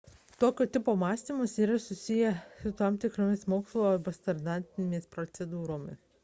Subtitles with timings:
[0.43, 6.05] tokio tipo mąstymas yra susijęs su tam tikromis mokslo arba standartinėmis procedūromis